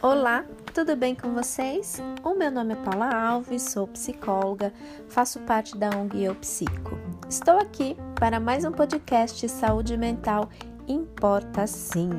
Olá, 0.00 0.44
tudo 0.72 0.94
bem 0.94 1.12
com 1.12 1.34
vocês? 1.34 2.00
O 2.22 2.32
meu 2.32 2.52
nome 2.52 2.74
é 2.74 2.76
Paula 2.76 3.12
Alves, 3.12 3.62
sou 3.62 3.84
psicóloga, 3.88 4.72
faço 5.08 5.40
parte 5.40 5.76
da 5.76 5.90
ONG 5.90 6.22
Eu 6.22 6.36
Psico. 6.36 6.96
Estou 7.28 7.58
aqui 7.58 7.96
para 8.14 8.38
mais 8.38 8.64
um 8.64 8.70
podcast 8.70 9.48
Saúde 9.48 9.96
Mental 9.96 10.48
Importa 10.86 11.66
Sim. 11.66 12.12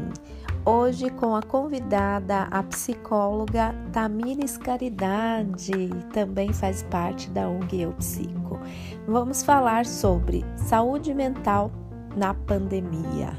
Hoje 0.65 1.09
com 1.09 1.33
a 1.33 1.41
convidada, 1.41 2.49
a 2.51 2.61
psicóloga 2.63 3.73
Tamires 3.93 4.57
Caridade, 4.57 5.89
também 6.11 6.51
faz 6.51 6.83
parte 6.83 7.29
da 7.29 7.47
ONG 7.47 7.83
Eu 7.83 7.93
Psico. 7.93 8.59
Vamos 9.07 9.41
falar 9.41 9.85
sobre 9.85 10.43
saúde 10.57 11.13
mental 11.13 11.71
na 12.17 12.33
pandemia. 12.33 13.31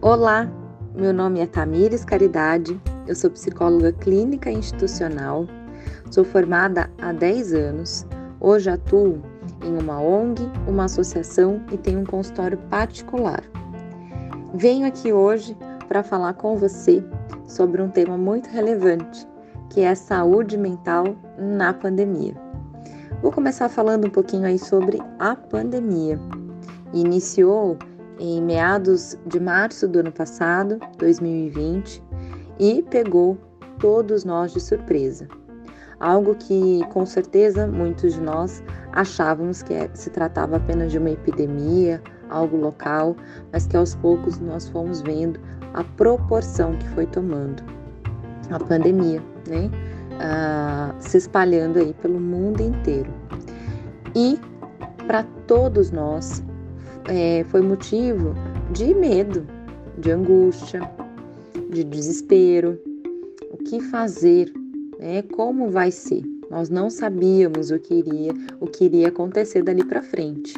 Olá, 0.00 0.48
meu 0.96 1.12
nome 1.12 1.40
é 1.40 1.46
Tamires 1.46 2.06
Caridade, 2.06 2.80
eu 3.06 3.14
sou 3.14 3.30
psicóloga 3.30 3.92
clínica 3.92 4.50
institucional, 4.50 5.46
sou 6.10 6.24
formada 6.24 6.90
há 7.02 7.12
10 7.12 7.52
anos, 7.52 8.06
hoje 8.40 8.70
atuo 8.70 9.20
em 9.62 9.76
uma 9.76 10.00
ONG, 10.00 10.50
uma 10.66 10.84
associação 10.84 11.62
e 11.70 11.76
tenho 11.76 12.00
um 12.00 12.04
consultório 12.04 12.56
particular. 12.70 13.42
Venho 14.54 14.86
aqui 14.86 15.12
hoje 15.12 15.54
para 15.86 16.02
falar 16.02 16.32
com 16.32 16.56
você 16.56 17.04
sobre 17.46 17.82
um 17.82 17.90
tema 17.90 18.16
muito 18.16 18.48
relevante, 18.48 19.28
que 19.70 19.82
é 19.82 19.90
a 19.90 19.94
saúde 19.94 20.56
mental 20.56 21.04
na 21.38 21.74
pandemia. 21.74 22.34
Vou 23.20 23.30
começar 23.30 23.68
falando 23.68 24.06
um 24.06 24.10
pouquinho 24.10 24.46
aí 24.46 24.58
sobre 24.58 24.98
a 25.18 25.36
pandemia. 25.36 26.18
Iniciou 26.94 27.76
em 28.18 28.42
meados 28.42 29.16
de 29.26 29.38
março 29.38 29.86
do 29.86 30.00
ano 30.00 30.12
passado, 30.12 30.78
2020, 30.98 32.02
e 32.58 32.82
pegou 32.90 33.38
todos 33.78 34.24
nós 34.24 34.52
de 34.52 34.60
surpresa. 34.60 35.28
Algo 36.00 36.34
que 36.34 36.80
com 36.92 37.06
certeza 37.06 37.66
muitos 37.66 38.14
de 38.14 38.20
nós 38.20 38.62
achávamos 38.92 39.62
que 39.62 39.72
é, 39.72 39.90
se 39.94 40.10
tratava 40.10 40.56
apenas 40.56 40.92
de 40.92 40.98
uma 40.98 41.10
epidemia, 41.10 42.02
algo 42.28 42.56
local, 42.56 43.16
mas 43.52 43.66
que 43.66 43.76
aos 43.76 43.94
poucos 43.94 44.38
nós 44.38 44.68
fomos 44.68 45.00
vendo 45.00 45.40
a 45.74 45.84
proporção 45.84 46.76
que 46.76 46.88
foi 46.90 47.06
tomando 47.06 47.62
a 48.50 48.58
pandemia, 48.58 49.22
né? 49.48 49.70
Ah, 50.20 50.94
se 50.98 51.18
espalhando 51.18 51.78
aí 51.78 51.92
pelo 51.94 52.18
mundo 52.18 52.62
inteiro. 52.62 53.10
E 54.14 54.38
para 55.06 55.24
todos 55.46 55.90
nós 55.90 56.42
é, 57.08 57.44
foi 57.44 57.60
motivo 57.60 58.34
de 58.72 58.94
medo, 58.94 59.46
de 59.98 60.10
angústia, 60.10 60.80
de 61.70 61.84
desespero. 61.84 62.78
O 63.50 63.56
que 63.58 63.80
fazer? 63.80 64.52
Né? 64.98 65.22
Como 65.22 65.68
vai 65.70 65.90
ser? 65.90 66.22
Nós 66.50 66.68
não 66.68 66.88
sabíamos 66.88 67.70
o 67.70 67.78
que 67.78 67.94
iria, 67.94 68.32
o 68.60 68.66
que 68.66 68.84
iria 68.84 69.08
acontecer 69.08 69.62
dali 69.62 69.84
para 69.84 70.02
frente. 70.02 70.54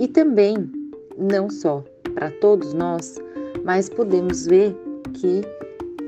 E 0.00 0.08
também, 0.08 0.70
não 1.16 1.50
só 1.50 1.84
para 2.14 2.30
todos 2.30 2.72
nós, 2.72 3.16
mas 3.64 3.88
podemos 3.88 4.46
ver 4.46 4.74
que 5.14 5.42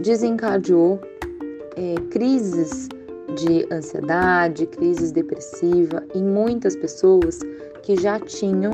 desencadeou 0.00 1.00
é, 1.76 1.94
crises 2.10 2.88
de 3.36 3.66
ansiedade, 3.72 4.66
crises 4.66 5.12
depressiva 5.12 6.04
em 6.14 6.22
muitas 6.22 6.74
pessoas 6.76 7.40
que 7.82 7.96
já 7.96 8.18
tinham 8.18 8.72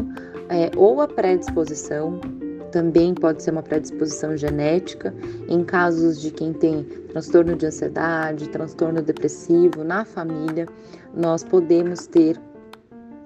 é, 0.49 0.71
ou 0.77 1.01
a 1.01 1.09
predisposição, 1.09 2.21
também 2.71 3.15
pode 3.15 3.41
ser 3.43 3.53
uma 3.53 3.63
predisposição 3.63 4.37
genética, 4.37 5.15
em 5.49 5.63
casos 5.63 6.21
de 6.21 6.33
quem 6.33 6.53
tem 6.53 6.83
transtorno 7.09 7.55
de 7.55 7.67
ansiedade, 7.67 8.49
transtorno 8.49 9.01
depressivo 9.01 9.85
na 9.85 10.05
família, 10.05 10.67
nós 11.15 11.45
podemos 11.45 12.09
ter 12.09 12.37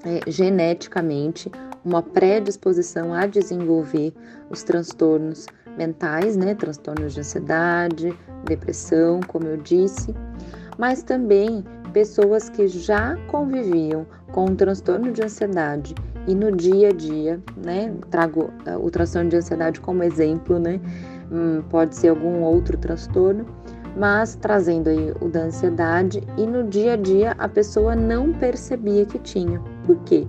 é, 0.04 0.30
geneticamente 0.30 1.50
uma 1.82 2.02
predisposição 2.02 3.14
a 3.14 3.26
desenvolver 3.26 4.12
os 4.50 4.62
transtornos 4.62 5.46
mentais, 5.78 6.36
né? 6.36 6.54
Transtornos 6.54 7.14
de 7.14 7.20
ansiedade, 7.20 8.14
depressão, 8.44 9.20
como 9.28 9.46
eu 9.46 9.56
disse, 9.56 10.14
mas 10.76 11.02
também 11.02 11.64
pessoas 11.94 12.50
que 12.50 12.68
já 12.68 13.16
conviviam 13.28 14.06
com 14.32 14.44
um 14.44 14.54
transtorno 14.54 15.10
de 15.10 15.22
ansiedade 15.22 15.94
e 16.28 16.34
no 16.34 16.52
dia 16.52 16.90
a 16.90 16.92
dia, 16.92 17.40
né? 17.56 17.92
Trago 18.10 18.50
eh, 18.66 18.76
o 18.76 18.90
transtorno 18.90 19.30
de 19.30 19.36
ansiedade 19.36 19.80
como 19.80 20.02
exemplo, 20.02 20.58
né? 20.58 20.78
Hum, 21.32 21.62
pode 21.70 21.96
ser 21.96 22.08
algum 22.08 22.42
outro 22.42 22.76
transtorno, 22.76 23.46
mas 23.96 24.36
trazendo 24.36 24.88
aí 24.88 25.12
o 25.20 25.28
da 25.28 25.44
ansiedade 25.44 26.22
e 26.36 26.46
no 26.46 26.64
dia 26.68 26.92
a 26.92 26.96
dia 26.96 27.34
a 27.38 27.48
pessoa 27.48 27.96
não 27.96 28.32
percebia 28.32 29.06
que 29.06 29.18
tinha. 29.18 29.58
Por 29.84 29.96
quê? 30.04 30.26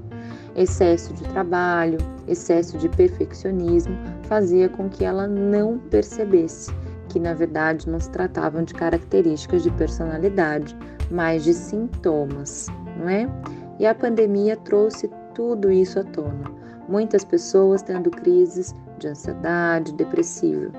Excesso 0.56 1.14
de 1.14 1.24
trabalho, 1.26 1.98
excesso 2.28 2.78
de 2.78 2.88
perfeccionismo 2.90 3.96
fazia 4.24 4.70
com 4.70 4.90
que 4.90 5.04
ela 5.04 5.28
não 5.28 5.78
percebesse 5.78 6.72
que 7.10 7.20
na 7.20 7.34
verdade 7.34 7.90
não 7.90 8.00
se 8.00 8.10
tratavam 8.12 8.64
de 8.64 8.74
características 8.74 9.64
de 9.64 9.72
personalidade, 9.72 10.78
mas 11.12 11.44
de 11.44 11.54
sintomas, 11.54 12.68
não 12.98 13.10
é? 13.10 13.28
E 13.80 13.86
a 13.86 13.96
pandemia 13.96 14.56
trouxe 14.58 15.10
tudo 15.40 15.72
isso 15.72 15.98
à 15.98 16.04
tona. 16.04 16.52
Muitas 16.90 17.24
pessoas 17.24 17.82
tendo 17.82 18.12
crises 18.12 18.76
de 18.98 19.08
ansiedade, 19.08 19.94
depressiva, 19.94 20.70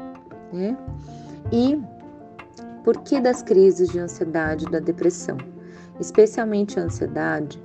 né? 0.52 0.76
E 1.50 1.80
por 2.84 2.98
que 2.98 3.18
das 3.22 3.42
crises 3.42 3.88
de 3.88 3.98
ansiedade 3.98 4.66
e 4.66 4.70
da 4.70 4.78
depressão? 4.78 5.38
Especialmente 5.98 6.78
a 6.78 6.82
ansiedade, 6.82 7.58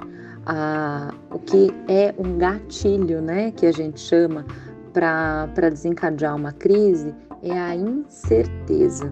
a, 0.46 1.14
o 1.32 1.38
que 1.38 1.70
é 1.90 2.16
um 2.18 2.38
gatilho, 2.38 3.22
né, 3.22 3.52
que 3.52 3.66
a 3.66 3.74
gente 3.74 4.00
chama 4.00 4.46
para 4.94 5.70
desencadear 5.70 6.34
uma 6.34 6.54
crise, 6.54 7.14
é 7.44 7.60
a 7.60 7.76
incerteza. 7.76 9.12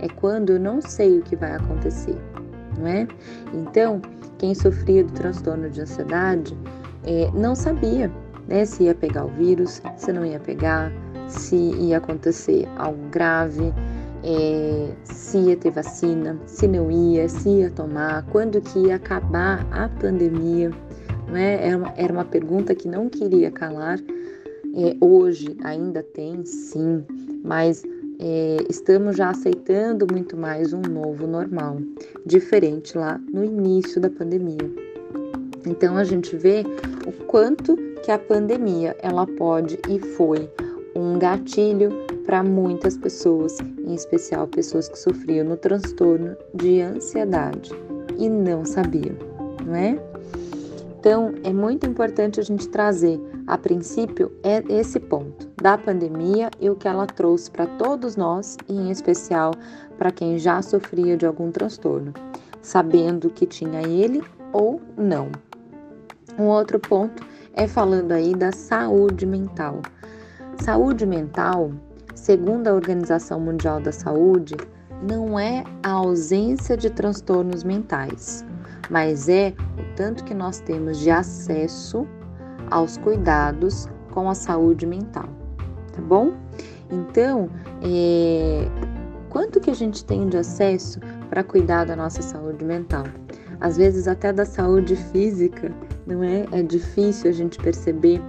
É 0.00 0.08
quando 0.08 0.50
eu 0.50 0.58
não 0.58 0.80
sei 0.80 1.20
o 1.20 1.22
que 1.22 1.36
vai 1.36 1.52
acontecer, 1.52 2.18
não 2.76 2.88
é? 2.88 3.06
Então, 3.54 4.02
quem 4.38 4.52
sofria 4.52 5.04
do 5.04 5.12
transtorno 5.12 5.70
de 5.70 5.82
ansiedade 5.82 6.56
é, 7.04 7.30
não 7.34 7.54
sabia 7.54 8.10
né, 8.48 8.64
se 8.64 8.84
ia 8.84 8.94
pegar 8.94 9.24
o 9.24 9.28
vírus, 9.28 9.80
se 9.96 10.12
não 10.12 10.24
ia 10.24 10.40
pegar, 10.40 10.92
se 11.28 11.56
ia 11.56 11.98
acontecer 11.98 12.68
algo 12.76 13.00
grave, 13.10 13.72
é, 14.22 14.90
se 15.04 15.38
ia 15.38 15.56
ter 15.56 15.70
vacina, 15.70 16.38
se 16.46 16.66
não 16.66 16.90
ia, 16.90 17.28
se 17.28 17.48
ia 17.48 17.70
tomar, 17.70 18.26
quando 18.30 18.60
que 18.60 18.80
ia 18.80 18.96
acabar 18.96 19.66
a 19.70 19.88
pandemia. 19.88 20.70
Né? 21.28 21.66
Era, 21.66 21.76
uma, 21.76 21.94
era 21.96 22.12
uma 22.12 22.24
pergunta 22.24 22.74
que 22.74 22.88
não 22.88 23.08
queria 23.08 23.50
calar. 23.50 23.98
É, 24.74 24.96
hoje 25.00 25.56
ainda 25.64 26.02
tem, 26.02 26.44
sim, 26.44 27.04
mas 27.42 27.82
é, 28.20 28.58
estamos 28.68 29.16
já 29.16 29.30
aceitando 29.30 30.06
muito 30.12 30.36
mais 30.36 30.72
um 30.72 30.82
novo 30.82 31.26
normal, 31.26 31.78
diferente 32.24 32.96
lá 32.96 33.20
no 33.32 33.44
início 33.44 34.00
da 34.00 34.10
pandemia. 34.10 34.89
Então 35.66 35.96
a 35.96 36.04
gente 36.04 36.36
vê 36.36 36.64
o 37.06 37.12
quanto 37.26 37.76
que 38.02 38.10
a 38.10 38.18
pandemia 38.18 38.96
ela 39.00 39.26
pode 39.26 39.78
e 39.88 39.98
foi 39.98 40.50
um 40.94 41.18
gatilho 41.18 41.90
para 42.24 42.42
muitas 42.42 42.96
pessoas, 42.96 43.58
em 43.84 43.94
especial 43.94 44.46
pessoas 44.46 44.88
que 44.88 44.98
sofriam 44.98 45.46
no 45.46 45.56
transtorno 45.56 46.36
de 46.54 46.80
ansiedade 46.80 47.70
e 48.18 48.28
não 48.28 48.64
sabiam, 48.64 49.16
não 49.64 49.74
é? 49.74 49.98
Então 50.98 51.34
é 51.42 51.52
muito 51.52 51.86
importante 51.86 52.38
a 52.38 52.42
gente 52.42 52.68
trazer, 52.68 53.18
a 53.46 53.56
princípio, 53.56 54.30
é 54.42 54.62
esse 54.68 55.00
ponto 55.00 55.48
da 55.60 55.76
pandemia 55.78 56.50
e 56.60 56.68
o 56.68 56.76
que 56.76 56.86
ela 56.86 57.06
trouxe 57.06 57.50
para 57.50 57.66
todos 57.66 58.16
nós, 58.16 58.56
e 58.68 58.74
em 58.74 58.90
especial 58.90 59.52
para 59.96 60.10
quem 60.10 60.38
já 60.38 60.60
sofria 60.60 61.16
de 61.16 61.26
algum 61.26 61.50
transtorno, 61.50 62.12
sabendo 62.62 63.30
que 63.30 63.46
tinha 63.46 63.80
ele 63.82 64.22
ou 64.52 64.80
não. 64.96 65.30
Um 66.38 66.44
outro 66.44 66.78
ponto 66.78 67.22
é 67.54 67.66
falando 67.66 68.12
aí 68.12 68.34
da 68.34 68.52
saúde 68.52 69.26
mental. 69.26 69.80
Saúde 70.62 71.06
mental, 71.06 71.72
segundo 72.14 72.68
a 72.68 72.74
Organização 72.74 73.40
Mundial 73.40 73.80
da 73.80 73.92
Saúde, 73.92 74.56
não 75.02 75.38
é 75.38 75.64
a 75.82 75.92
ausência 75.92 76.76
de 76.76 76.90
transtornos 76.90 77.64
mentais, 77.64 78.44
mas 78.90 79.28
é 79.28 79.54
o 79.78 79.96
tanto 79.96 80.24
que 80.24 80.34
nós 80.34 80.60
temos 80.60 80.98
de 80.98 81.10
acesso 81.10 82.06
aos 82.70 82.98
cuidados 82.98 83.88
com 84.10 84.28
a 84.28 84.34
saúde 84.34 84.86
mental, 84.86 85.28
tá 85.92 86.02
bom? 86.02 86.34
Então, 86.90 87.48
é, 87.82 88.68
quanto 89.30 89.60
que 89.60 89.70
a 89.70 89.74
gente 89.74 90.04
tem 90.04 90.28
de 90.28 90.36
acesso 90.36 91.00
para 91.28 91.42
cuidar 91.42 91.84
da 91.84 91.96
nossa 91.96 92.20
saúde 92.20 92.64
mental? 92.64 93.04
Às 93.60 93.76
vezes 93.76 94.08
até 94.08 94.32
da 94.32 94.44
saúde 94.44 94.96
física, 94.96 95.72
não 96.10 96.22
é? 96.24 96.46
É 96.52 96.62
difícil 96.62 97.30
a 97.30 97.32
gente 97.32 97.58
perceber 97.58 98.20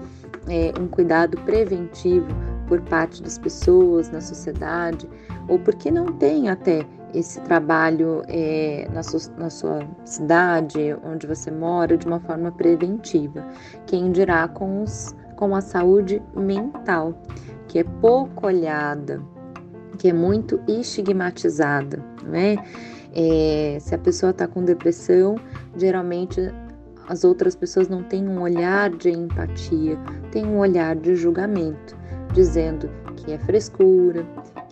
é, 0.48 0.72
um 0.80 0.88
cuidado 0.88 1.38
preventivo 1.42 2.28
por 2.68 2.82
parte 2.82 3.22
das 3.22 3.38
pessoas 3.38 4.10
na 4.10 4.22
sociedade, 4.22 5.10
ou 5.48 5.60
porque 5.60 5.92
não 5.92 6.06
tem 6.06 6.50
até 6.50 6.86
esse 7.14 7.42
trabalho 7.42 8.24
é, 8.28 8.88
na, 8.94 9.04
sua, 9.04 9.20
na, 9.38 9.50
sua, 9.50 9.80
cidade, 10.06 10.96
onde 11.04 11.28
você 11.28 11.52
mora, 11.52 11.98
de 11.98 12.08
uma 12.08 12.20
forma 12.22 12.52
preventiva. 12.52 13.46
Quem 13.86 14.12
dirá 14.12 14.48
com, 14.48 14.84
os, 14.84 15.14
com 15.36 15.54
a 15.56 15.62
saúde 15.62 16.22
mental, 16.36 17.14
que 17.68 17.80
é 17.80 17.84
pouco 17.84 18.48
olhada, 18.48 19.22
que 19.98 20.10
é 20.10 20.14
muito 20.14 20.62
estigmatizada, 20.68 22.04
não 22.24 22.36
é? 22.36 22.56
é 23.14 23.78
se 23.80 23.94
a 23.94 23.98
pessoa 23.98 24.32
está 24.32 24.48
com 24.48 24.64
depressão, 24.64 25.36
geralmente 25.76 26.42
as 27.08 27.24
outras 27.24 27.56
pessoas 27.56 27.88
não 27.88 28.04
têm 28.04 28.28
um 28.28 28.42
olhar 28.42 28.90
de 28.90 29.10
empatia, 29.10 29.98
têm 30.32 30.46
um 30.46 30.60
olhar 30.60 30.96
de 30.96 31.16
julgamento, 31.16 31.96
dizendo 32.34 32.90
que 33.18 33.32
é 33.32 33.38
frescura, 33.38 34.26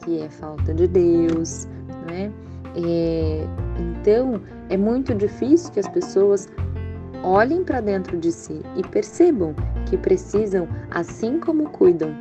que 0.03 0.21
é 0.21 0.29
falta 0.29 0.73
de 0.73 0.87
Deus, 0.87 1.67
né? 2.07 2.31
É, 2.75 3.45
então 3.79 4.41
é 4.69 4.77
muito 4.77 5.13
difícil 5.15 5.71
que 5.71 5.79
as 5.79 5.87
pessoas 5.89 6.47
olhem 7.23 7.63
para 7.63 7.81
dentro 7.81 8.17
de 8.17 8.31
si 8.31 8.61
e 8.75 8.87
percebam 8.87 9.53
que 9.87 9.97
precisam, 9.97 10.67
assim 10.91 11.39
como 11.39 11.69
cuidam 11.69 12.15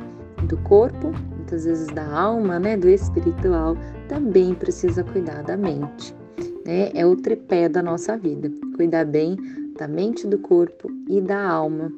do 0.47 0.57
corpo, 0.57 1.11
muitas 1.35 1.65
vezes 1.65 1.87
da 1.87 2.05
alma, 2.05 2.59
né, 2.59 2.75
do 2.75 2.89
espiritual, 2.89 3.75
também 4.07 4.53
precisa 4.53 5.03
cuidar 5.03 5.43
da 5.43 5.55
mente. 5.55 6.15
Né? 6.65 6.91
É 6.93 7.05
o 7.05 7.15
tripé 7.15 7.69
da 7.69 7.81
nossa 7.81 8.17
vida, 8.17 8.51
cuidar 8.75 9.05
bem 9.05 9.37
da 9.79 9.87
mente, 9.87 10.27
do 10.27 10.37
corpo 10.37 10.91
e 11.07 11.21
da 11.21 11.41
alma. 11.41 11.91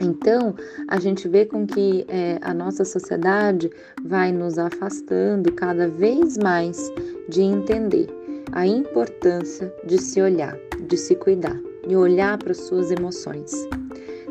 Então, 0.00 0.54
a 0.88 0.98
gente 0.98 1.28
vê 1.28 1.44
com 1.44 1.66
que 1.66 2.04
é, 2.08 2.38
a 2.40 2.54
nossa 2.54 2.84
sociedade 2.84 3.70
vai 4.04 4.32
nos 4.32 4.58
afastando 4.58 5.52
cada 5.52 5.88
vez 5.88 6.38
mais 6.38 6.90
de 7.28 7.42
entender 7.42 8.08
a 8.52 8.66
importância 8.66 9.72
de 9.84 10.00
se 10.00 10.20
olhar, 10.22 10.56
de 10.86 10.96
se 10.96 11.14
cuidar 11.16 11.58
e 11.86 11.96
olhar 11.96 12.38
para 12.38 12.52
as 12.52 12.58
suas 12.58 12.90
emoções. 12.90 13.52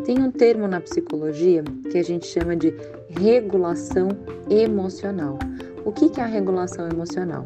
Tem 0.06 0.20
um 0.20 0.32
termo 0.32 0.68
na 0.68 0.80
psicologia 0.80 1.64
que 1.92 1.98
a 1.98 2.04
gente 2.04 2.26
chama 2.26 2.56
de 2.56 2.74
regulação 3.10 4.08
emocional. 4.50 5.38
O 5.84 5.92
que 5.92 6.20
é 6.20 6.24
a 6.24 6.28
regulação 6.28 6.88
emocional? 6.88 7.46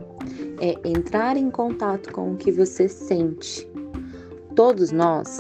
É 0.60 0.76
entrar 0.88 1.38
em 1.38 1.50
contato 1.50 2.14
com 2.14 2.34
o 2.34 2.38
que 2.38 2.52
você 2.52 2.88
sente. 2.88 3.68
Todos 4.62 4.92
nós, 4.92 5.40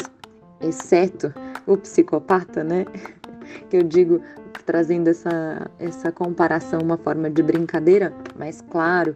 exceto 0.59 1.31
o 1.68 1.77
psicopata, 1.77 2.63
né? 2.63 2.88
Que 3.69 3.77
eu 3.77 3.83
digo 3.83 4.19
trazendo 4.65 5.09
essa, 5.09 5.69
essa 5.77 6.12
comparação, 6.12 6.79
uma 6.81 6.97
forma 6.97 7.29
de 7.29 7.44
brincadeira, 7.44 8.12
mas 8.35 8.62
claro, 8.71 9.15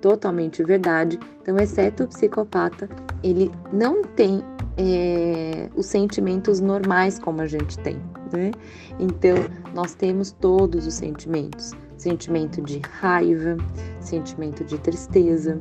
totalmente 0.00 0.62
verdade. 0.62 1.18
Então, 1.42 1.56
exceto 1.56 2.04
o 2.04 2.06
psicopata, 2.06 2.88
ele 3.24 3.50
não 3.72 4.02
tem 4.02 4.40
é, 4.76 5.68
os 5.74 5.86
sentimentos 5.86 6.60
normais 6.60 7.18
como 7.18 7.40
a 7.40 7.46
gente 7.48 7.76
tem, 7.80 7.96
né? 8.32 8.52
Então, 9.00 9.34
nós 9.74 9.94
temos 9.94 10.30
todos 10.30 10.86
os 10.86 10.94
sentimentos: 10.94 11.72
sentimento 11.96 12.62
de 12.62 12.80
raiva, 13.00 13.56
sentimento 13.98 14.62
de 14.62 14.78
tristeza, 14.78 15.60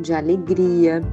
de 0.00 0.12
alegria, 0.12 1.04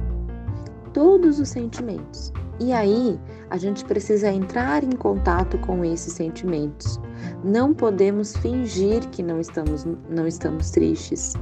todos 0.96 1.38
os 1.38 1.50
sentimentos. 1.50 2.32
E 2.58 2.72
aí, 2.72 3.20
a 3.50 3.58
gente 3.58 3.84
precisa 3.84 4.30
entrar 4.30 4.82
em 4.82 4.92
contato 4.92 5.58
com 5.58 5.84
esses 5.84 6.14
sentimentos. 6.14 6.98
Não 7.44 7.74
podemos 7.74 8.34
fingir 8.38 9.06
que 9.10 9.22
não 9.22 9.38
estamos, 9.38 9.86
não 10.08 10.26
estamos 10.26 10.70
tristes. 10.70 11.34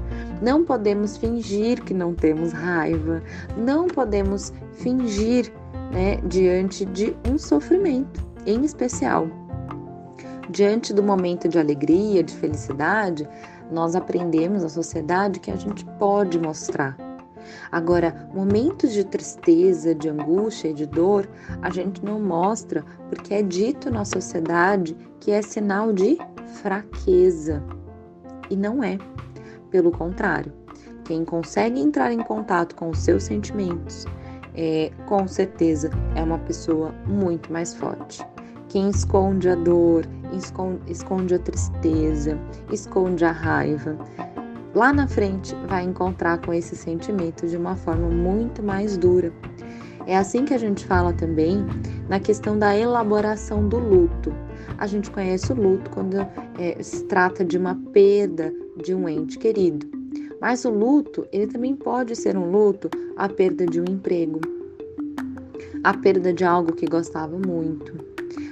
Não 0.43 0.65
podemos 0.65 1.17
fingir 1.17 1.81
que 1.85 1.95
não 1.95 2.17
temos 2.17 2.53
raiva. 2.53 3.23
Não 3.56 3.87
podemos 3.87 4.53
fingir 4.73 5.53
né, 5.93 6.17
diante 6.27 6.85
de 6.87 7.17
um 7.31 7.39
sofrimento, 7.39 8.27
em 8.47 8.65
especial. 8.65 9.29
Diante 10.51 10.93
do 10.93 11.01
momento 11.01 11.49
de 11.49 11.61
alegria, 11.61 12.25
de 12.25 12.35
felicidade, 12.35 13.29
nós 13.71 13.95
aprendemos 13.95 14.65
na 14.65 14.69
sociedade 14.69 15.39
que 15.39 15.53
a 15.53 15.56
gente 15.56 15.85
pode 15.97 16.41
mostrar 16.41 17.04
Agora, 17.70 18.29
momentos 18.32 18.93
de 18.93 19.05
tristeza, 19.05 19.94
de 19.94 20.08
angústia 20.08 20.69
e 20.69 20.75
de 20.75 20.87
dor, 20.87 21.29
a 21.62 21.70
gente 21.70 22.05
não 22.05 22.20
mostra 22.20 22.85
porque 23.08 23.35
é 23.35 23.43
dito 23.43 23.91
na 23.91 24.05
sociedade 24.05 24.96
que 25.20 25.31
é 25.31 25.43
sinal 25.43 25.93
de 25.93 26.19
fraqueza. 26.62 27.62
E 28.50 28.56
não 28.56 28.82
é. 28.82 28.99
Pelo 29.70 29.91
contrário, 29.91 30.52
quem 31.05 31.25
consegue 31.25 31.81
entrar 31.81 32.12
em 32.12 32.23
contato 32.23 32.75
com 32.75 32.91
os 32.91 32.99
seus 32.99 33.25
sentimentos, 33.25 34.06
é, 34.55 34.91
com 35.06 35.26
certeza 35.26 35.91
é 36.14 36.23
uma 36.23 36.38
pessoa 36.38 36.93
muito 37.06 37.52
mais 37.52 37.75
forte. 37.75 38.25
Quem 38.69 38.88
esconde 38.88 39.49
a 39.49 39.55
dor, 39.55 40.05
esconde, 40.32 40.81
esconde 40.91 41.35
a 41.35 41.38
tristeza, 41.38 42.38
esconde 42.73 43.25
a 43.25 43.31
raiva, 43.31 43.96
lá 44.75 44.93
na 44.93 45.06
frente 45.06 45.55
vai 45.69 45.85
encontrar 45.85 46.38
com 46.38 46.53
esse 46.53 46.76
sentimento 46.76 47.47
de 47.47 47.56
uma 47.56 47.76
forma 47.76 48.09
muito 48.09 48.62
mais 48.62 48.97
dura. 48.97 49.32
É 50.06 50.17
assim 50.17 50.44
que 50.44 50.53
a 50.53 50.59
gente 50.59 50.85
fala 50.85 51.12
também 51.12 51.65
na 52.09 52.21
questão 52.21 52.59
da 52.59 52.76
elaboração 52.76 53.67
do 53.69 53.79
luto. 53.79 54.35
A 54.76 54.87
gente 54.87 55.11
conhece 55.11 55.53
o 55.53 55.56
luto 55.56 55.91
quando 55.91 56.17
é, 56.59 56.82
se 56.82 57.05
trata 57.05 57.44
de 57.44 57.56
uma 57.56 57.75
perda 57.93 58.53
de 58.82 58.94
um 58.94 59.09
ente 59.09 59.38
querido. 59.38 59.87
Mas 60.41 60.65
o 60.65 60.71
luto, 60.71 61.27
ele 61.32 61.47
também 61.47 61.75
pode 61.75 62.15
ser 62.17 62.37
um 62.37 62.50
luto 62.50 62.91
a 63.17 63.29
perda 63.29 63.65
de 63.65 63.81
um 63.81 63.85
emprego, 63.88 64.41
a 65.82 65.94
perda 65.94 66.32
de 66.35 66.44
algo 66.44 66.75
que 66.75 66.87
gostava 66.87 67.38
muito, 67.38 67.94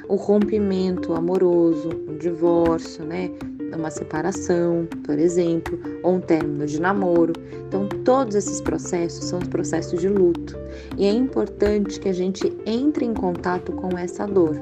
o 0.09 0.15
rompimento 0.15 1.13
amoroso, 1.13 1.91
o 2.09 2.17
divórcio, 2.19 3.05
né? 3.05 3.31
Uma 3.77 3.91
separação, 3.91 4.87
por 5.05 5.19
exemplo, 5.19 5.79
ou 6.03 6.15
um 6.15 6.21
término 6.21 6.67
de 6.67 6.81
namoro. 6.81 7.33
Então, 7.67 7.89
todos 8.05 8.35
esses 8.35 8.61
processos 8.61 9.25
são 9.25 9.39
os 9.39 9.49
processos 9.49 10.01
de 10.01 10.09
luto 10.09 10.59
e 10.97 11.07
é 11.07 11.11
importante 11.11 11.99
que 12.01 12.09
a 12.09 12.13
gente 12.13 12.57
entre 12.67 13.05
em 13.05 13.15
contato 13.15 13.73
com 13.73 13.97
essa 13.97 14.27
dor. 14.27 14.61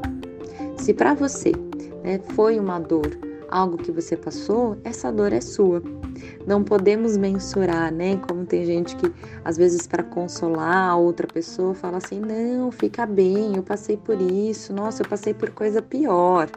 Se 0.76 0.94
para 0.94 1.14
você 1.14 1.52
né, 2.02 2.20
foi 2.34 2.58
uma 2.58 2.78
dor, 2.78 3.10
algo 3.50 3.76
que 3.76 3.90
você 3.90 4.16
passou, 4.16 4.76
essa 4.84 5.10
dor 5.10 5.32
é 5.32 5.40
sua. 5.40 5.82
Não 6.46 6.62
podemos 6.62 7.16
mensurar, 7.16 7.92
né? 7.92 8.16
Como 8.28 8.44
tem 8.46 8.64
gente 8.64 8.96
que 8.96 9.12
às 9.44 9.56
vezes 9.56 9.86
para 9.86 10.02
consolar 10.02 10.90
a 10.90 10.96
outra 10.96 11.26
pessoa 11.26 11.74
fala 11.74 11.98
assim: 11.98 12.20
"Não, 12.20 12.70
fica 12.70 13.06
bem, 13.06 13.56
eu 13.56 13.62
passei 13.62 13.96
por 13.96 14.20
isso. 14.20 14.72
Nossa, 14.72 15.02
eu 15.02 15.08
passei 15.08 15.34
por 15.34 15.50
coisa 15.50 15.82
pior" 15.82 16.48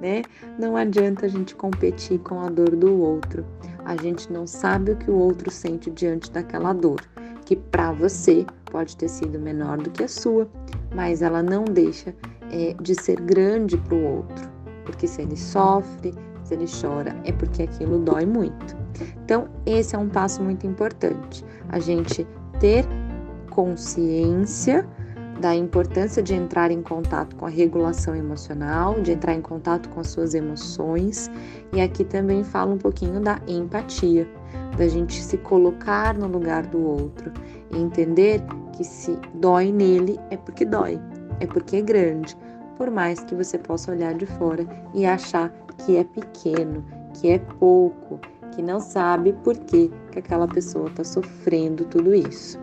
né? 0.00 0.22
Não 0.58 0.76
adianta 0.76 1.26
a 1.26 1.28
gente 1.28 1.54
competir 1.54 2.18
com 2.20 2.40
a 2.40 2.48
dor 2.48 2.76
do 2.76 3.00
outro. 3.00 3.44
A 3.84 3.96
gente 3.96 4.32
não 4.32 4.46
sabe 4.46 4.92
o 4.92 4.96
que 4.96 5.10
o 5.10 5.16
outro 5.16 5.50
sente 5.50 5.90
diante 5.90 6.30
daquela 6.30 6.72
dor, 6.72 7.00
que 7.44 7.56
para 7.56 7.92
você 7.92 8.46
pode 8.70 8.96
ter 8.96 9.08
sido 9.08 9.38
menor 9.38 9.78
do 9.78 9.90
que 9.90 10.02
a 10.02 10.08
sua, 10.08 10.48
mas 10.94 11.22
ela 11.22 11.42
não 11.42 11.64
deixa 11.64 12.14
é, 12.50 12.74
de 12.80 12.94
ser 12.94 13.20
grande 13.20 13.76
para 13.76 13.94
o 13.94 14.16
outro, 14.16 14.50
porque 14.84 15.06
se 15.06 15.22
ele 15.22 15.36
sofre, 15.36 16.14
se 16.44 16.54
ele 16.54 16.66
chora, 16.66 17.14
é 17.24 17.32
porque 17.32 17.62
aquilo 17.62 17.98
dói 17.98 18.26
muito. 18.26 18.76
Então, 19.24 19.48
esse 19.66 19.94
é 19.94 19.98
um 19.98 20.08
passo 20.08 20.42
muito 20.42 20.66
importante, 20.66 21.44
a 21.68 21.78
gente 21.78 22.26
ter 22.60 22.84
consciência 23.50 24.86
da 25.40 25.54
importância 25.54 26.22
de 26.22 26.34
entrar 26.34 26.70
em 26.70 26.82
contato 26.82 27.36
com 27.36 27.46
a 27.46 27.50
regulação 27.50 28.14
emocional, 28.14 29.00
de 29.00 29.12
entrar 29.12 29.34
em 29.34 29.42
contato 29.42 29.88
com 29.88 30.00
as 30.00 30.08
suas 30.08 30.34
emoções. 30.34 31.30
E 31.72 31.80
aqui 31.80 32.04
também 32.04 32.44
fala 32.44 32.74
um 32.74 32.78
pouquinho 32.78 33.20
da 33.20 33.40
empatia, 33.46 34.28
da 34.76 34.88
gente 34.88 35.20
se 35.22 35.36
colocar 35.38 36.14
no 36.14 36.26
lugar 36.26 36.66
do 36.66 36.82
outro 36.82 37.32
e 37.70 37.78
entender 37.78 38.42
que 38.72 38.84
se 38.84 39.18
dói 39.34 39.72
nele 39.72 40.18
é 40.30 40.36
porque 40.36 40.64
dói, 40.64 41.00
é 41.40 41.46
porque 41.46 41.76
é 41.76 41.82
grande, 41.82 42.36
por 42.76 42.90
mais 42.90 43.20
que 43.20 43.34
você 43.34 43.58
possa 43.58 43.92
olhar 43.92 44.14
de 44.14 44.26
fora 44.26 44.66
e 44.92 45.06
achar 45.06 45.50
que 45.78 45.96
é 45.96 46.04
pequeno, 46.04 46.84
que 47.14 47.28
é 47.28 47.38
pouco, 47.38 48.20
que 48.54 48.62
não 48.62 48.80
sabe 48.80 49.32
por 49.44 49.56
que, 49.56 49.90
que 50.10 50.18
aquela 50.18 50.46
pessoa 50.46 50.88
está 50.88 51.04
sofrendo 51.04 51.84
tudo 51.84 52.14
isso. 52.14 52.58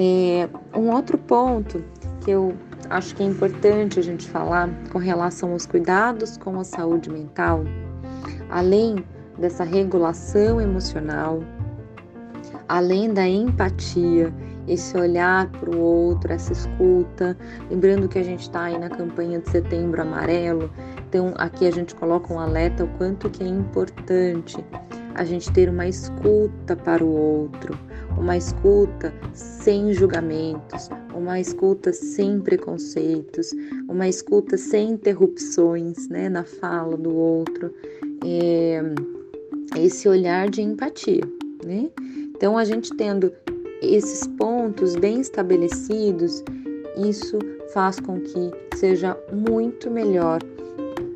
É, 0.00 0.48
um 0.78 0.92
outro 0.92 1.18
ponto 1.18 1.84
que 2.20 2.30
eu 2.30 2.54
acho 2.88 3.16
que 3.16 3.22
é 3.24 3.26
importante 3.26 3.98
a 3.98 4.02
gente 4.02 4.28
falar 4.28 4.70
com 4.92 4.98
relação 4.98 5.50
aos 5.50 5.66
cuidados 5.66 6.36
com 6.36 6.60
a 6.60 6.62
saúde 6.62 7.10
mental, 7.10 7.64
além 8.48 9.04
dessa 9.36 9.64
regulação 9.64 10.60
emocional, 10.60 11.42
além 12.68 13.12
da 13.12 13.26
empatia, 13.26 14.32
esse 14.68 14.96
olhar 14.96 15.50
para 15.50 15.68
o 15.68 15.80
outro, 15.80 16.32
essa 16.32 16.52
escuta, 16.52 17.36
lembrando 17.68 18.06
que 18.06 18.20
a 18.20 18.22
gente 18.22 18.42
está 18.42 18.64
aí 18.64 18.78
na 18.78 18.88
campanha 18.88 19.40
de 19.40 19.50
Setembro 19.50 20.00
Amarelo, 20.00 20.70
Então, 21.08 21.34
aqui 21.38 21.66
a 21.66 21.72
gente 21.72 21.92
coloca 21.96 22.32
um 22.32 22.38
alerta 22.38 22.84
o 22.84 22.88
quanto 22.98 23.28
que 23.30 23.42
é 23.42 23.48
importante 23.48 24.64
a 25.16 25.24
gente 25.24 25.50
ter 25.50 25.68
uma 25.68 25.88
escuta 25.88 26.76
para 26.76 27.02
o 27.02 27.08
outro, 27.08 27.87
uma 28.18 28.36
escuta 28.36 29.14
sem 29.32 29.92
julgamentos, 29.92 30.88
uma 31.14 31.40
escuta 31.40 31.92
sem 31.92 32.40
preconceitos, 32.40 33.52
uma 33.88 34.08
escuta 34.08 34.56
sem 34.56 34.90
interrupções 34.90 36.08
né, 36.08 36.28
na 36.28 36.44
fala 36.44 36.96
do 36.96 37.14
outro, 37.14 37.72
é, 38.24 38.82
esse 39.78 40.08
olhar 40.08 40.50
de 40.50 40.62
empatia. 40.62 41.22
Né? 41.64 41.90
Então, 42.34 42.58
a 42.58 42.64
gente 42.64 42.94
tendo 42.96 43.32
esses 43.80 44.26
pontos 44.26 44.96
bem 44.96 45.20
estabelecidos, 45.20 46.42
isso 46.96 47.38
faz 47.72 48.00
com 48.00 48.20
que 48.20 48.50
seja 48.76 49.16
muito 49.32 49.90
melhor 49.90 50.40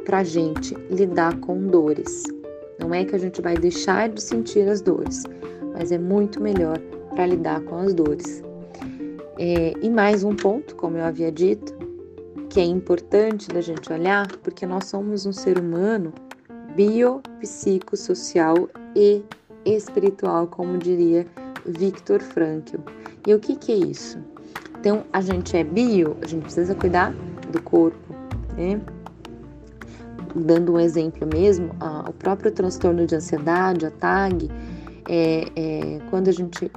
para 0.05 0.19
a 0.19 0.25
gente 0.25 0.75
lidar 0.91 1.39
com 1.41 1.67
dores. 1.67 2.23
Não 2.79 2.93
é 2.93 3.05
que 3.05 3.15
a 3.15 3.19
gente 3.19 3.41
vai 3.41 3.57
deixar 3.57 4.09
de 4.09 4.21
sentir 4.21 4.69
as 4.69 4.81
dores, 4.81 5.23
mas 5.73 5.93
é 5.93 5.99
muito 5.99 6.41
melhor 6.41 6.79
para 7.11 7.27
lidar 7.27 7.61
com 7.63 7.77
as 7.77 7.95
dores. 7.95 8.43
É, 9.39 9.73
e 9.83 9.91
mais 9.91 10.25
um 10.25 10.35
ponto, 10.35 10.75
como 10.77 10.97
eu 10.97 11.05
havia 11.05 11.33
dito, 11.33 11.75
que 12.49 12.61
é 12.61 12.65
importante 12.65 13.49
da 13.49 13.61
gente 13.61 13.93
olhar, 13.93 14.31
porque 14.43 14.67
nós 14.67 14.85
somos 14.85 15.25
um 15.27 15.33
ser 15.33 15.59
humano 15.59 16.13
biopsicossocial 16.77 18.69
e 18.95 19.23
espiritual, 19.65 20.47
como 20.47 20.79
diria 20.79 21.27
Viktor 21.67 22.21
Frankl. 22.21 22.79
E 23.27 23.35
o 23.35 23.41
que, 23.41 23.57
que 23.57 23.73
é 23.73 23.77
isso? 23.77 24.19
Então, 24.79 25.05
a 25.13 25.21
gente 25.21 25.57
é 25.57 25.65
bio, 25.65 26.17
a 26.23 26.27
gente 26.27 26.43
precisa 26.43 26.75
cuidar 26.75 27.15
do 27.51 27.63
corpo, 27.63 28.15
né? 28.57 28.81
Dando 30.35 30.73
um 30.73 30.81
exemplo 30.81 31.27
mesmo, 31.27 31.71
a, 31.79 32.09
o 32.09 32.13
próprio 32.13 32.51
transtorno 32.51 33.07
de 33.07 33.15
ansiedade, 33.15 33.87
a 33.87 33.91
TAG, 33.91 34.51
é, 35.13 35.45
é, 35.57 35.99
quando 36.09 36.29
a 36.29 36.33
gente 36.33 36.73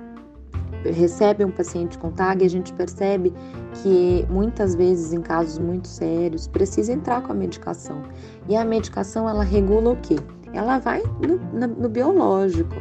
recebe 0.83 1.45
um 1.45 1.51
paciente 1.51 1.97
com 1.97 2.11
TAG, 2.11 2.45
a 2.45 2.49
gente 2.49 2.73
percebe 2.73 3.33
que 3.81 4.25
muitas 4.29 4.75
vezes, 4.75 5.13
em 5.13 5.21
casos 5.21 5.57
muito 5.57 5.87
sérios, 5.87 6.45
precisa 6.45 6.91
entrar 6.91 7.21
com 7.21 7.31
a 7.31 7.35
medicação. 7.35 8.03
E 8.49 8.57
a 8.57 8.65
medicação, 8.65 9.29
ela 9.29 9.43
regula 9.43 9.91
o 9.91 9.95
quê? 9.95 10.17
Ela 10.53 10.79
vai 10.79 11.01
no, 11.25 11.67
no 11.67 11.87
biológico. 11.87 12.75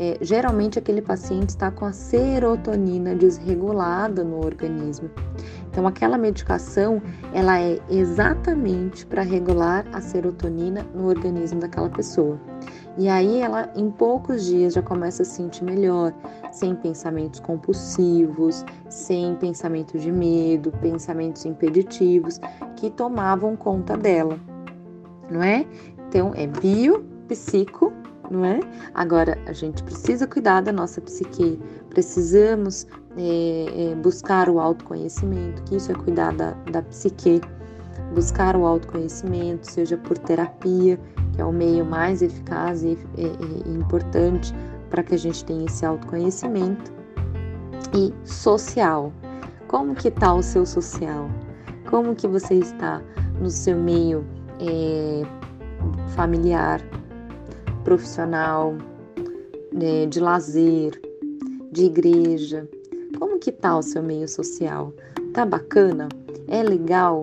É, 0.00 0.16
geralmente 0.20 0.78
aquele 0.78 1.02
paciente 1.02 1.50
está 1.50 1.70
com 1.70 1.84
a 1.84 1.92
serotonina 1.92 3.14
desregulada 3.14 4.22
no 4.22 4.44
organismo. 4.44 5.10
Então 5.70 5.86
aquela 5.86 6.16
medicação 6.16 7.02
ela 7.32 7.60
é 7.60 7.80
exatamente 7.90 9.04
para 9.06 9.22
regular 9.22 9.84
a 9.92 10.00
serotonina 10.00 10.86
no 10.94 11.08
organismo 11.08 11.60
daquela 11.60 11.88
pessoa. 11.88 12.38
E 12.98 13.08
aí 13.08 13.40
ela 13.40 13.70
em 13.76 13.90
poucos 13.90 14.44
dias 14.44 14.74
já 14.74 14.82
começa 14.82 15.22
a 15.22 15.24
se 15.24 15.36
sentir 15.36 15.62
melhor, 15.62 16.12
sem 16.50 16.74
pensamentos 16.74 17.38
compulsivos, 17.38 18.64
sem 18.88 19.36
pensamentos 19.36 20.02
de 20.02 20.10
medo, 20.10 20.72
pensamentos 20.82 21.44
impeditivos 21.44 22.40
que 22.74 22.90
tomavam 22.90 23.56
conta 23.56 23.96
dela, 23.96 24.38
não 25.30 25.42
é? 25.42 25.64
Então 26.08 26.32
é 26.34 26.48
bio, 26.48 27.04
psico 27.28 27.92
não 28.30 28.44
é? 28.44 28.60
Agora, 28.94 29.38
a 29.46 29.52
gente 29.52 29.82
precisa 29.82 30.26
cuidar 30.26 30.60
da 30.60 30.72
nossa 30.72 31.00
psique, 31.00 31.58
precisamos 31.88 32.86
é, 33.16 33.92
é, 33.92 33.94
buscar 33.94 34.48
o 34.48 34.60
autoconhecimento, 34.60 35.62
que 35.62 35.76
isso 35.76 35.90
é 35.90 35.94
cuidar 35.94 36.34
da, 36.34 36.52
da 36.70 36.82
psique, 36.82 37.40
buscar 38.14 38.56
o 38.56 38.66
autoconhecimento, 38.66 39.70
seja 39.70 39.96
por 39.96 40.18
terapia, 40.18 40.98
que 41.38 41.42
é 41.42 41.44
o 41.44 41.52
meio 41.52 41.84
mais 41.84 42.20
eficaz 42.20 42.82
e, 42.82 42.98
e, 43.16 43.22
e 43.64 43.70
importante 43.72 44.52
para 44.90 45.04
que 45.04 45.14
a 45.14 45.16
gente 45.16 45.44
tenha 45.44 45.66
esse 45.66 45.86
autoconhecimento, 45.86 46.92
e 47.94 48.12
social. 48.28 49.12
Como 49.68 49.94
que 49.94 50.08
está 50.08 50.34
o 50.34 50.42
seu 50.42 50.66
social? 50.66 51.30
Como 51.88 52.16
que 52.16 52.26
você 52.26 52.54
está 52.54 53.00
no 53.40 53.48
seu 53.50 53.78
meio 53.78 54.26
é, 54.58 55.22
familiar, 56.08 56.82
profissional, 57.84 58.74
né, 59.72 60.06
de 60.06 60.18
lazer, 60.18 61.00
de 61.70 61.84
igreja. 61.84 62.68
Como 63.16 63.38
que 63.38 63.52
tá 63.52 63.78
o 63.78 63.82
seu 63.82 64.02
meio 64.02 64.26
social? 64.26 64.92
Tá 65.32 65.46
bacana? 65.46 66.08
É 66.48 66.64
legal? 66.64 67.22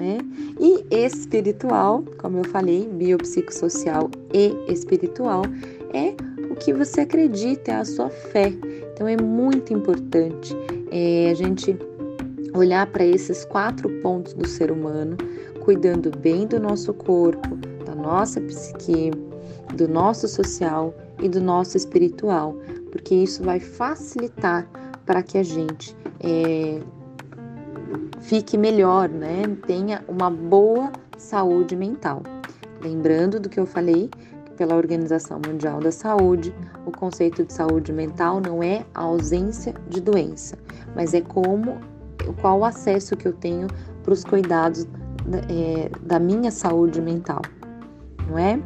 Né? 0.00 0.18
E 0.58 0.82
espiritual, 0.90 2.02
como 2.16 2.38
eu 2.38 2.44
falei, 2.44 2.88
biopsicossocial 2.88 4.10
e 4.32 4.56
espiritual, 4.72 5.42
é 5.92 6.14
o 6.50 6.54
que 6.54 6.72
você 6.72 7.02
acredita, 7.02 7.72
é 7.72 7.74
a 7.74 7.84
sua 7.84 8.08
fé. 8.08 8.50
Então 8.94 9.06
é 9.06 9.16
muito 9.20 9.74
importante 9.74 10.56
é, 10.90 11.30
a 11.30 11.34
gente 11.34 11.76
olhar 12.54 12.86
para 12.86 13.04
esses 13.04 13.44
quatro 13.44 13.90
pontos 14.00 14.32
do 14.32 14.48
ser 14.48 14.72
humano, 14.72 15.18
cuidando 15.60 16.10
bem 16.10 16.46
do 16.46 16.58
nosso 16.58 16.94
corpo, 16.94 17.56
da 17.84 17.94
nossa 17.94 18.40
psique, 18.40 19.10
do 19.74 19.86
nosso 19.86 20.26
social 20.26 20.94
e 21.22 21.28
do 21.28 21.42
nosso 21.42 21.76
espiritual, 21.76 22.56
porque 22.90 23.14
isso 23.14 23.42
vai 23.42 23.60
facilitar 23.60 24.66
para 25.04 25.22
que 25.22 25.36
a 25.36 25.42
gente 25.42 25.94
é, 26.20 26.80
fique 28.20 28.56
melhor, 28.56 29.08
né? 29.08 29.42
Tenha 29.66 30.04
uma 30.08 30.30
boa 30.30 30.92
saúde 31.16 31.76
mental. 31.76 32.22
Lembrando 32.82 33.38
do 33.38 33.48
que 33.48 33.60
eu 33.60 33.66
falei, 33.66 34.10
pela 34.56 34.76
Organização 34.76 35.40
Mundial 35.46 35.80
da 35.80 35.90
Saúde, 35.90 36.54
o 36.84 36.90
conceito 36.90 37.44
de 37.44 37.52
saúde 37.52 37.92
mental 37.92 38.40
não 38.40 38.62
é 38.62 38.84
a 38.94 39.00
ausência 39.00 39.74
de 39.88 40.02
doença, 40.02 40.58
mas 40.94 41.14
é 41.14 41.22
como 41.22 41.78
qual 42.42 42.58
o 42.58 42.64
acesso 42.66 43.16
que 43.16 43.26
eu 43.26 43.32
tenho 43.32 43.68
para 44.02 44.12
os 44.12 44.22
cuidados 44.22 44.86
é, 45.48 45.90
da 46.02 46.18
minha 46.18 46.50
saúde 46.50 47.00
mental, 47.00 47.40
não 48.28 48.38
é? 48.38 48.60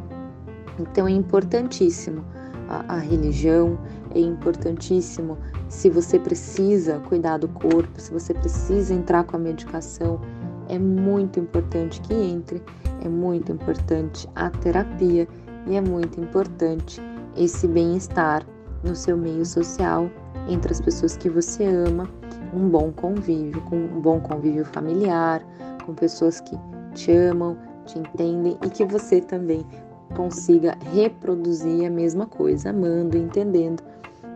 Então 0.79 1.07
é 1.07 1.11
importantíssimo 1.11 2.25
a, 2.67 2.95
a 2.95 2.97
religião, 2.97 3.77
é 4.15 4.19
importantíssimo. 4.19 5.37
Se 5.69 5.89
você 5.89 6.17
precisa 6.17 6.99
cuidar 6.99 7.37
do 7.37 7.47
corpo, 7.49 7.99
se 7.99 8.11
você 8.11 8.33
precisa 8.33 8.93
entrar 8.93 9.23
com 9.25 9.35
a 9.35 9.39
medicação, 9.39 10.19
é 10.69 10.79
muito 10.79 11.39
importante 11.39 12.01
que 12.01 12.13
entre, 12.13 12.63
é 13.03 13.09
muito 13.09 13.51
importante 13.51 14.27
a 14.35 14.49
terapia 14.49 15.27
e 15.67 15.75
é 15.75 15.81
muito 15.81 16.19
importante 16.19 17.01
esse 17.35 17.67
bem-estar 17.67 18.45
no 18.83 18.95
seu 18.95 19.17
meio 19.17 19.45
social, 19.45 20.09
entre 20.47 20.71
as 20.71 20.79
pessoas 20.79 21.17
que 21.17 21.29
você 21.29 21.65
ama, 21.65 22.09
um 22.53 22.69
bom 22.69 22.91
convívio, 22.91 23.61
com 23.61 23.75
um 23.75 23.99
bom 23.99 24.19
convívio 24.19 24.63
familiar, 24.63 25.43
com 25.85 25.93
pessoas 25.93 26.39
que 26.39 26.55
te 26.93 27.11
amam, 27.11 27.57
te 27.85 27.99
entendem 27.99 28.57
e 28.63 28.69
que 28.69 28.85
você 28.85 29.19
também 29.19 29.65
consiga 30.15 30.77
reproduzir 30.93 31.85
a 31.85 31.89
mesma 31.89 32.25
coisa, 32.25 32.69
amando, 32.69 33.17
entendendo 33.17 33.83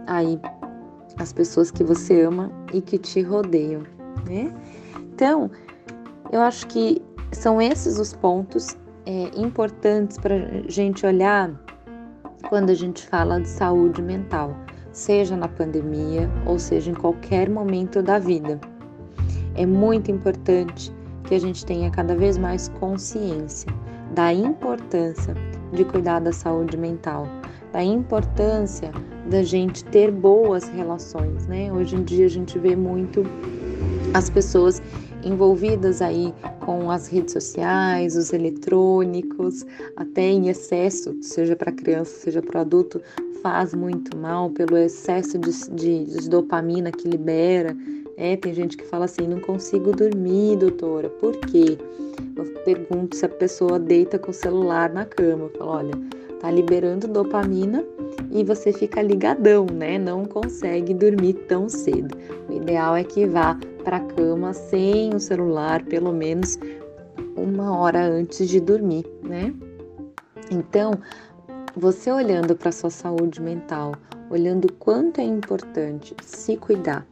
aí 0.10 0.40
as 1.20 1.32
pessoas 1.32 1.70
que 1.70 1.84
você 1.84 2.22
ama 2.22 2.52
e 2.74 2.82
que 2.82 2.98
te 2.98 3.22
rodeiam, 3.22 3.84
né? 4.26 4.54
Então, 5.14 5.52
eu 6.32 6.42
acho 6.42 6.66
que 6.68 7.02
são 7.32 7.62
esses 7.62 8.00
os 8.00 8.14
pontos 8.14 8.76
é, 9.06 9.30
importantes 9.40 10.18
para 10.18 10.36
a 10.36 10.70
gente 10.70 11.06
olhar 11.06 11.52
quando 12.48 12.72
a 12.72 12.74
gente 12.74 13.06
fala 13.08 13.40
de 13.40 13.48
saúde 13.48 14.02
mental, 14.02 14.56
seja 14.92 15.36
na 15.36 15.48
pandemia 15.48 16.30
ou 16.46 16.58
seja 16.58 16.90
em 16.90 16.96
qualquer 16.96 17.50
momento 17.50 18.02
da 18.02 18.18
vida. 18.18 18.60
É 19.56 19.66
muito 19.66 20.10
importante 20.10 20.92
que 21.26 21.36
a 21.36 21.40
gente 21.40 21.66
tenha 21.66 21.92
cada 21.92 22.16
vez 22.16 22.38
mais 22.38 22.70
consciência 22.80 23.72
da 24.16 24.34
importância 24.34 25.36
de 25.72 25.86
cuidar 25.86 26.20
da 26.20 26.32
saúde 26.32 26.78
mental, 26.78 27.28
da 27.72 27.84
importância 27.84 28.92
da 29.30 29.44
gente 29.44 29.84
ter 29.86 30.12
boas 30.12 30.68
relações, 30.70 31.46
né? 31.48 31.72
Hoje 31.72 31.96
em 31.96 32.04
dia 32.04 32.26
a 32.26 32.30
gente 32.30 32.58
vê 32.58 32.76
muito 32.76 33.24
as 34.14 34.30
pessoas 34.30 34.82
envolvidas 35.24 36.02
aí 36.02 36.34
com 36.66 36.90
as 36.90 37.08
redes 37.08 37.34
sociais, 37.34 38.16
os 38.16 38.32
eletrônicos, 38.34 39.66
até 39.96 40.24
em 40.24 40.50
excesso, 40.50 41.16
seja 41.22 41.56
para 41.56 41.72
criança, 41.72 42.12
seja 42.20 42.42
para 42.42 42.62
adulto, 42.62 43.02
faz 43.42 43.74
muito 43.74 44.18
mal 44.18 44.50
pelo 44.50 44.78
excesso 44.78 45.38
de, 45.38 45.52
de, 45.72 46.06
de 46.06 46.30
dopamina 46.30 46.92
que 46.92 47.08
libera. 47.08 47.76
É, 48.18 48.36
tem 48.36 48.54
gente 48.54 48.76
que 48.76 48.86
fala 48.86 49.06
assim, 49.06 49.28
não 49.28 49.40
consigo 49.40 49.92
dormir, 49.92 50.58
doutora, 50.58 51.10
por 51.10 51.38
quê? 51.38 51.78
Eu 52.36 52.46
pergunto 52.64 53.16
se 53.16 53.26
a 53.26 53.30
pessoa 53.30 53.80
deita 53.80 54.20
com 54.20 54.32
o 54.32 54.34
celular 54.34 54.92
na 54.92 55.06
cama. 55.06 55.46
Eu 55.46 55.50
falo, 55.58 55.72
olha, 55.72 55.94
tá 56.40 56.50
liberando 56.50 57.08
dopamina 57.08 57.84
e 58.32 58.44
você 58.44 58.72
fica 58.72 59.02
ligadão, 59.02 59.66
né? 59.66 59.98
Não 59.98 60.26
consegue 60.26 60.94
dormir 60.94 61.34
tão 61.48 61.68
cedo. 61.70 62.16
O 62.50 62.54
ideal 62.54 62.96
é 62.96 63.04
que 63.04 63.26
vá 63.26 63.58
para 63.84 63.98
a 63.98 64.02
cama 64.02 64.54
sem 64.54 65.14
o 65.14 65.20
celular, 65.20 65.84
pelo 65.84 66.14
menos 66.14 66.58
uma 67.36 67.78
hora 67.78 68.02
antes 68.02 68.48
de 68.48 68.60
dormir, 68.60 69.06
né? 69.24 69.54
Então, 70.52 70.94
você 71.76 72.12
olhando 72.12 72.56
para 72.56 72.72
sua 72.72 72.90
saúde 72.90 73.42
mental, 73.42 73.94
olhando 74.30 74.72
quanto 74.74 75.22
é 75.22 75.24
importante 75.24 76.16
se 76.24 76.58
cuidar 76.58 77.06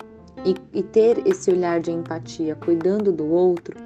e, 0.45 0.55
e 0.73 0.83
ter 0.83 1.25
esse 1.27 1.51
olhar 1.51 1.79
de 1.79 1.91
empatia, 1.91 2.55
cuidando 2.55 3.11
do 3.11 3.27
outro, 3.27 3.77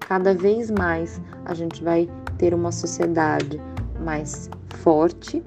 cada 0.00 0.34
vez 0.34 0.70
mais 0.70 1.20
a 1.44 1.54
gente 1.54 1.82
vai 1.82 2.08
ter 2.38 2.54
uma 2.54 2.72
sociedade 2.72 3.60
mais 4.00 4.50
forte, 4.76 5.42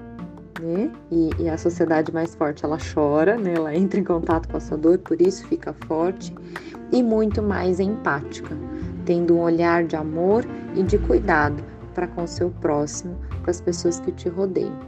né? 0.60 0.90
E, 1.10 1.30
e, 1.38 1.48
a 1.48 1.58
sociedade 1.58 2.12
mais 2.12 2.34
forte 2.34 2.64
ela 2.64 2.78
chora, 2.94 3.36
né? 3.36 3.54
Ela 3.54 3.74
entra 3.74 3.98
em 3.98 4.04
contato 4.04 4.48
com 4.48 4.56
a 4.56 4.60
sua 4.60 4.76
dor, 4.76 4.98
por 4.98 5.20
isso 5.20 5.46
fica 5.46 5.74
forte 5.86 6.34
e 6.92 7.02
muito 7.02 7.42
mais 7.42 7.80
empática, 7.80 8.56
tendo 9.04 9.34
um 9.34 9.40
olhar 9.40 9.84
de 9.84 9.96
amor 9.96 10.44
e 10.74 10.82
de 10.82 10.98
cuidado 10.98 11.62
para 11.94 12.06
com 12.06 12.24
o 12.24 12.28
seu 12.28 12.50
próximo, 12.50 13.16
para 13.40 13.50
as 13.50 13.60
pessoas 13.60 14.00
que 14.00 14.12
te 14.12 14.28
rodeiam, 14.28 14.78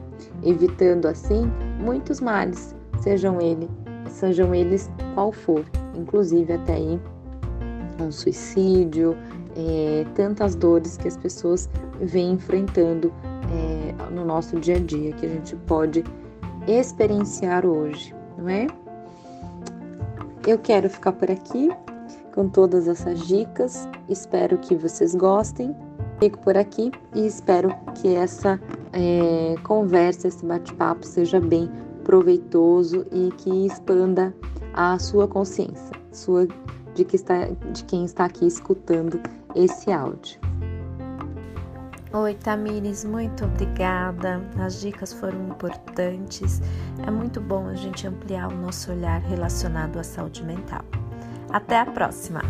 evitando 0.43 1.07
assim 1.07 1.51
muitos 1.81 2.21
males, 2.21 2.75
sejam 3.01 3.41
ele, 3.41 3.69
sejam 4.09 4.55
eles 4.55 4.91
qual 5.15 5.33
for, 5.33 5.65
inclusive 5.95 6.53
até 6.53 6.75
aí 6.75 7.01
um 8.01 8.11
suicídio, 8.11 9.17
é, 9.57 10.05
tantas 10.15 10.55
dores 10.55 10.97
que 10.97 11.09
as 11.09 11.17
pessoas 11.17 11.69
vêm 12.01 12.33
enfrentando 12.33 13.13
no 14.25 14.35
nosso 14.35 14.59
dia 14.59 14.77
a 14.77 14.81
dia, 14.81 15.13
que 15.13 15.27
a 15.27 15.29
gente 15.29 15.55
pode 15.67 16.03
experienciar 16.67 17.67
hoje, 17.67 18.15
não 18.39 18.49
é? 18.49 18.67
Eu 20.47 20.59
quero 20.59 20.89
ficar 20.89 21.13
por 21.13 21.31
aqui 21.31 21.71
com 22.35 22.49
todas 22.49 22.89
essas 22.89 23.21
dicas, 23.21 23.89
espero 24.09 24.59
que 24.59 24.75
vocês 24.75 25.15
gostem. 25.15 25.75
Fico 26.19 26.39
por 26.39 26.57
aqui 26.57 26.91
e 27.15 27.27
espero 27.27 27.75
que 27.97 28.15
essa 28.15 28.61
é, 28.93 29.57
conversa, 29.63 30.29
esse 30.29 30.45
bate-papo 30.45 31.05
seja 31.05 31.41
bem 31.41 31.69
proveitoso 32.05 33.05
e 33.13 33.31
que 33.33 33.67
expanda 33.67 34.35
a 34.73 34.99
sua 34.99 35.27
consciência, 35.27 35.91
sua 36.13 36.47
de, 36.95 37.05
que 37.05 37.17
está, 37.17 37.47
de 37.73 37.85
quem 37.85 38.05
está 38.05 38.25
aqui 38.25 38.47
escutando 38.47 39.21
esse 39.55 39.91
áudio. 39.91 40.44
Oi, 42.15 42.33
Tamires, 42.35 43.05
muito 43.05 43.45
obrigada. 43.45 44.41
As 44.57 44.81
dicas 44.81 45.13
foram 45.13 45.49
importantes. 45.49 46.63
É 47.05 47.11
muito 47.11 47.41
bom 47.41 47.67
a 47.67 47.75
gente 47.75 48.07
ampliar 48.07 48.53
o 48.53 48.57
nosso 48.57 48.93
olhar 48.93 49.21
relacionado 49.21 49.99
à 49.99 50.05
saúde 50.05 50.45
mental. 50.45 50.85
Até 51.51 51.81
a 51.81 51.87
próxima! 51.87 52.41